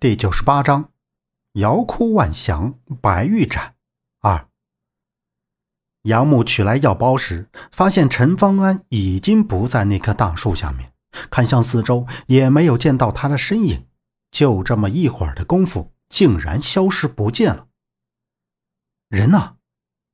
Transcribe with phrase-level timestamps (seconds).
[0.00, 0.92] 第九十八章，
[1.54, 3.74] 瑶哭万祥，白玉盏。
[4.20, 4.46] 二，
[6.02, 10.92] 杨木取来药包时，发现陈方安已经不在那棵大树下面，
[11.28, 13.88] 看向四周，也没有见到他的身影。
[14.30, 17.66] 就这么一会儿的功夫，竟然消失不见了。
[19.08, 19.56] 人呢？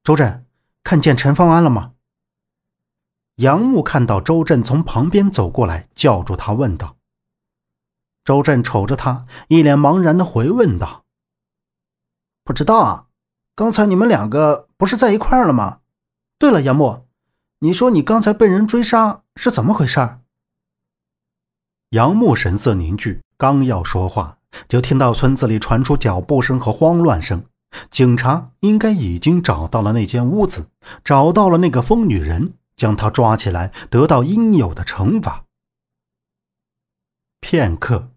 [0.02, 0.46] 周震
[0.82, 1.92] 看见陈方安了吗？
[3.34, 6.96] 杨木看到周震从旁边走过来，叫住他，问道。
[8.25, 11.04] 周震瞅着他，一脸茫然的回问道
[12.43, 13.07] ：“不知道啊，
[13.54, 15.81] 刚才你们两个不是在一块了吗？
[16.39, 17.07] 对了，杨木，
[17.58, 20.21] 你说你刚才被人追杀是怎么回事？”
[21.90, 27.45] 杨木神色凝聚，刚要说话，就听到村子里传出脚步声和慌乱声。
[27.90, 30.70] 警察应该已经找到了那间屋子，
[31.04, 35.45] 找到了那个疯女人，将她抓起来，得到应有的惩罚。
[37.41, 38.12] 片刻。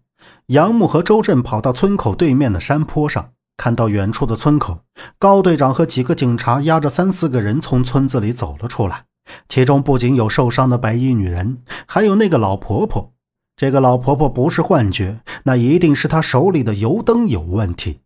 [0.48, 4.80] 杨木和周震跑到村口对面的山坡上，看到远处的村口，
[5.18, 9.04] 高队长和几个警察押着三四个人从村子里走了出来。
[9.46, 13.12] 其中不仅有受伤的白衣女人，还有那个老婆婆。
[13.56, 18.00] 这个老婆婆不是幻觉，那一定是她手里的油灯有问题。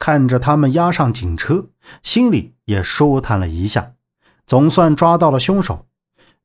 [0.00, 1.66] 看着他们押上警车，
[2.02, 3.92] 心里也舒坦了一下，
[4.44, 5.86] 总算抓到了凶手。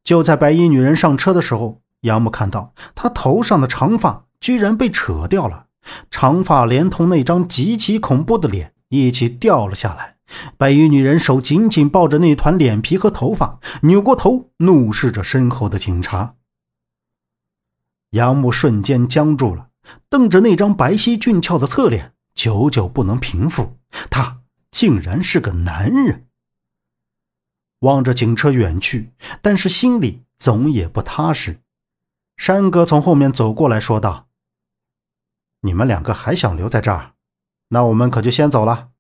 [0.03, 4.25] 就在白衣女人上车的时候，杨木看到她头上的长发。
[4.41, 5.67] 居然被扯掉了，
[6.09, 10.17] 长发连同那张极其恐怖的脸一起掉了下来。
[10.57, 16.35] 白衣女人手紧紧抱着那团脸皮和头发，扭过头怒视着身后的警察。
[18.11, 19.67] 杨木瞬间僵住了，
[20.09, 23.77] 瞪着那张白皙俊俏的侧脸，久久不能平复。
[24.09, 24.39] 他
[24.71, 26.27] 竟然是个男人。
[27.79, 29.11] 望着警车远去，
[29.41, 31.59] 但是心里总也不踏实。
[32.37, 34.27] 山哥从后面走过来说道。
[35.61, 37.13] 你们两个还想留在这儿？
[37.69, 38.91] 那我们可就先走了。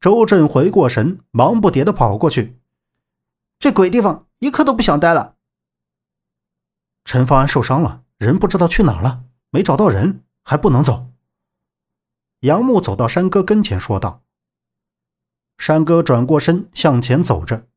[0.00, 2.58] 周震回过神，忙不迭的跑过去。
[3.58, 5.36] 这鬼地方，一刻都不想待了。
[7.04, 11.10] 陈方安受伤了，人不知道去哪儿了，没找到人，还不能走。
[12.40, 14.22] 杨木走到山哥跟前说道。
[15.58, 17.68] 山哥转过身向前走着，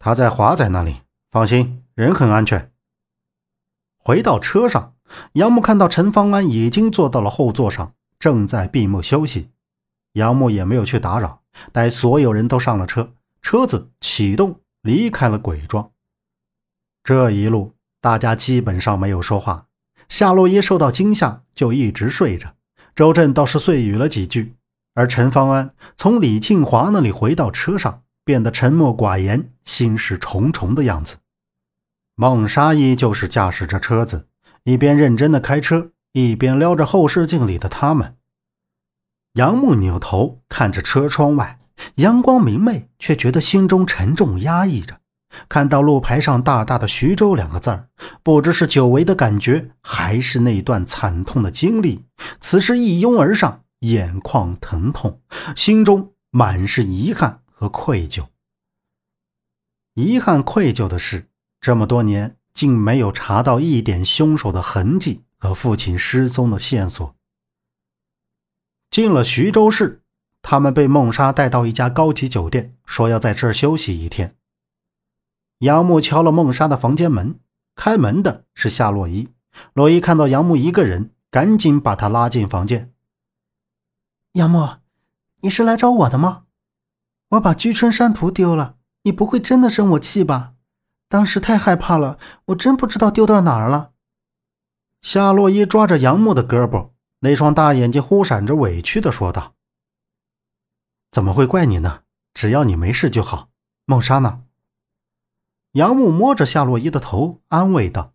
[0.00, 2.72] 他在华仔那里，放心，人很安全。
[3.98, 4.91] 回到车上。
[5.32, 9.50] 杨木看到陈方安已经坐到了后座上，正在闭目休息。
[10.12, 11.42] 杨木也没有去打扰，
[11.72, 15.90] 待所有人都上了车，车子启动，离开了鬼庄。
[17.02, 19.66] 这一路，大家基本上没有说话。
[20.08, 22.54] 夏洛伊受到惊吓，就一直睡着。
[22.94, 24.54] 周震倒是碎语了几句，
[24.94, 31.16] 而陈方安从李庆华那里回到车上，变得沉默寡言，心事重重的样子。
[32.14, 34.28] 孟莎依旧是驾驶着车子。
[34.64, 38.16] 一边认真的开车，一边撩着后视镜里的他们。
[39.34, 41.58] 杨木扭头看着车窗外，
[41.96, 45.00] 阳光明媚，却觉得心中沉重压抑着。
[45.48, 47.88] 看到路牌上大大的“徐州”两个字儿，
[48.22, 52.04] 不知是久违的感觉，还是那段惨痛的经历，
[52.38, 55.22] 此时一拥而上，眼眶疼痛，
[55.56, 58.26] 心中满是遗憾和愧疚。
[59.94, 61.30] 遗憾、愧疚的是，
[61.60, 62.36] 这么多年。
[62.54, 67.14] 竟没有查到一点凶手的痕迹和父亲失踪的线索。
[68.90, 70.02] 进了徐州市，
[70.42, 74.36] 他们被孟莎带到一家高级酒店，说要在这儿休息一天。
[75.58, 77.38] 杨木敲了孟莎的房间门，
[77.74, 79.28] 开门的是夏洛伊。
[79.72, 82.92] 洛伊看到杨木一个人，赶紧把他拉进房间。
[84.32, 84.76] 杨木，
[85.40, 86.44] 你是来找我的吗？
[87.30, 90.51] 我把居春山图丢了，你不会真的生我气吧？
[91.12, 93.90] 当时太害怕了，我真不知道丢到哪儿了。
[95.02, 99.52] 夏洛伊抓着杨木的胳膊，那双大眼睛忽闪着委屈的说道
[101.12, 102.04] ：“怎么会怪你呢？
[102.32, 103.50] 只要你没事就好。”
[103.84, 104.44] 梦莎呢？
[105.72, 108.14] 杨木摸着夏洛伊的头，安慰道。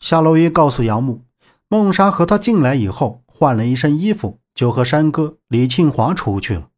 [0.00, 1.24] 夏洛伊告诉杨木，
[1.68, 6.68] 梦莎和他进来以后换了一身衣服，就和山哥李庆华出去了。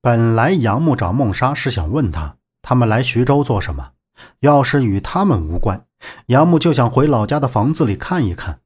[0.00, 2.38] 本来杨木找梦莎是想问他。
[2.68, 3.92] 他们来徐州做什么？
[4.40, 5.86] 要是与他们无关，
[6.26, 8.60] 杨木就想回老家的房子里看一看。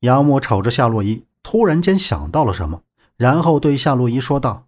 [0.00, 2.82] 杨木瞅着夏洛伊，突然间想到了什么，
[3.14, 4.66] 然后对夏洛伊说道：“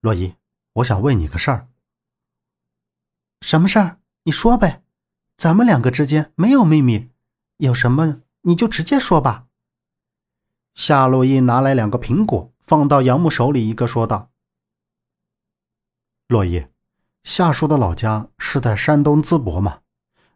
[0.00, 0.36] 洛伊，
[0.72, 1.68] 我想问你个事儿。
[3.42, 3.98] 什么事儿？
[4.22, 4.82] 你说呗，
[5.36, 7.10] 咱们两个之间没有秘密，
[7.58, 9.48] 有什么你就直接说吧。”
[10.74, 14.30] 夏洛伊拿来两个苹果，放到杨木手里，一个说道
[16.26, 16.64] ：“洛伊。”
[17.24, 19.78] 夏叔的老家是在山东淄博吗？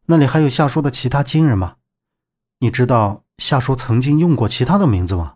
[0.07, 1.77] 那里还有夏叔的其他亲人吗？
[2.61, 5.35] 你知道夏叔曾经用过其他的名字吗？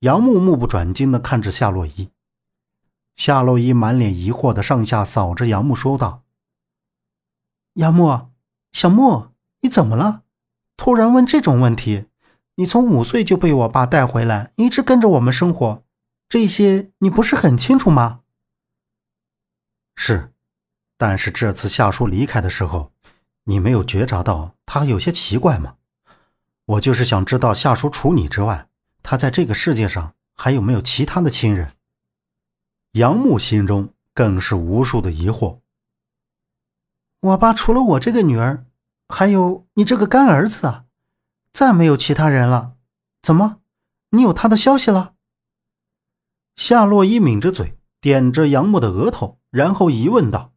[0.00, 2.10] 杨木目不转睛的看着夏洛伊。
[3.16, 6.22] 夏洛伊满脸疑惑的上下扫着杨木，说道
[7.74, 8.28] ：“杨木，
[8.70, 9.30] 小木，
[9.62, 10.22] 你怎么了？
[10.76, 12.06] 突然问这种问题？
[12.54, 15.82] 你从五岁就被我爸带回来，一直跟着我们生活，
[16.28, 18.20] 这些你不是很清楚吗
[20.00, 20.32] ？”“是，
[20.96, 22.92] 但是这次夏叔离开的时候，
[23.44, 25.74] 你没有觉察到他有些奇怪吗？
[26.66, 28.68] 我就是想知道夏叔除你之外，
[29.02, 31.72] 他在这个世界上还有没有其他的亲人。”
[32.94, 35.58] 杨木心中更是无数的疑惑。
[37.18, 38.64] 我爸除了我这个女儿，
[39.08, 40.84] 还有你这个干儿子啊，
[41.52, 42.76] 再没有其他人了。
[43.20, 43.60] 怎么，
[44.10, 45.14] 你有他的消息了？
[46.54, 50.52] 夏洛伊抿着嘴，点着杨木的额头，然后疑问道：“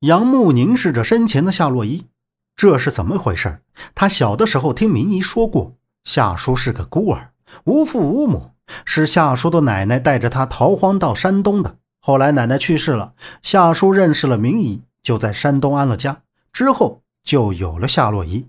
[0.00, 2.06] 杨木凝视着身前的夏洛伊，
[2.54, 3.60] 这是怎么回事？
[3.94, 7.32] 他小的时候听明姨说过，夏叔是个孤儿，
[7.64, 8.50] 无父无母。”
[8.84, 11.78] 是夏叔的奶奶带着他逃荒到山东的。
[12.00, 16.22] 后来奶奶去世了，夏叔认识了明姨，就在山东安了家。
[16.52, 18.48] 之后就有了夏洛伊。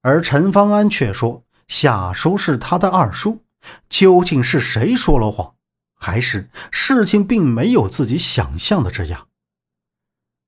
[0.00, 3.42] 而陈方安却说夏叔是他的二叔。
[3.88, 5.55] 究竟是谁说了谎，
[6.06, 9.26] 还是事情并没有自己想象的这样？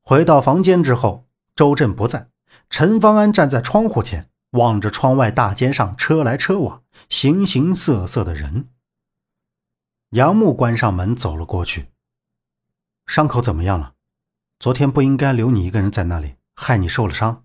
[0.02, 1.26] 回到房间之后，
[1.56, 2.28] 周震不在，
[2.70, 4.30] 陈方安站在窗户前。
[4.52, 8.68] 望着窗外大街上车来车往、形形色色的人，
[10.10, 11.88] 杨木关上门走了过去。
[13.06, 13.94] 伤口怎么样了？
[14.60, 17.44] 昨天不应该留你一个人在那里，害你受了伤。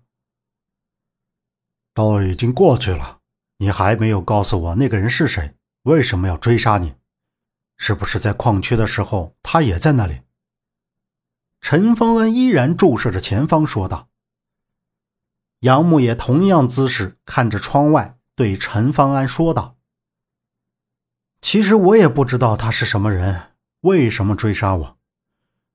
[1.92, 3.18] 都已经过去了，
[3.58, 5.56] 你还没有告诉我那个人是谁？
[5.82, 6.94] 为什么要追杀你？
[7.86, 10.22] 是不是在矿区的时候他也在那里？
[11.60, 14.08] 陈方安依然注视着前方，说道。
[15.60, 19.76] 杨木也同样姿势看着窗外，对陈方安说道
[21.42, 23.50] ：“其实我也不知道他是什么人，
[23.80, 24.96] 为什么追杀我？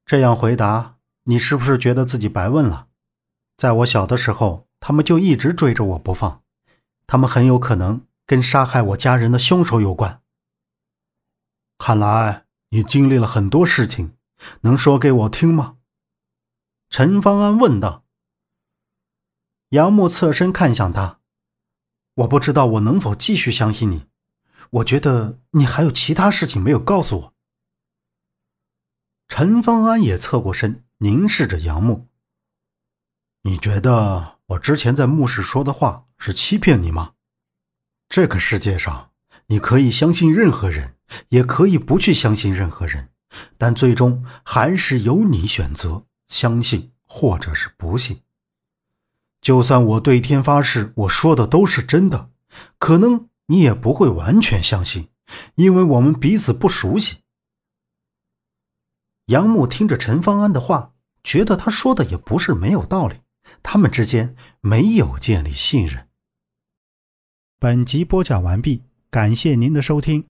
[0.03, 0.95] 这样回答，
[1.25, 2.87] 你是不是觉得自己白问了？
[3.55, 6.41] 在我小的时候，他们就一直追着我不放，
[7.05, 10.23] 他们很有可能跟杀害我家人的凶手有关。
[11.79, 14.15] 看来你经历了很多事情，
[14.61, 15.77] 能说给我听吗？”
[16.91, 18.05] 陈方安问道。
[19.69, 21.19] 杨木侧身看向他，
[22.15, 24.07] 我不知道我能否继续相信你。
[24.71, 27.33] 我觉得你还有其他事情没有告诉我。
[29.27, 32.07] 陈方安也侧过身，凝视着杨木。
[33.43, 37.13] 你觉得我之前在墓室说的话是欺骗你吗？
[38.09, 39.11] 这个世界上，
[39.45, 40.95] 你可以相信任何人，
[41.29, 43.09] 也可以不去相信任何人，
[43.57, 48.21] 但最终还是由你选择相信或者是不信。
[49.41, 52.29] 就算我对天发誓，我说的都是真的，
[52.77, 55.09] 可能你也不会完全相信，
[55.55, 57.19] 因为我们彼此不熟悉。
[59.27, 63.21] 杨木听着陈方安的话，觉得他说的也不是没有道理，
[63.63, 66.07] 他们之间没有建立信任。
[67.59, 70.27] 本集播讲完毕，感谢您的收听。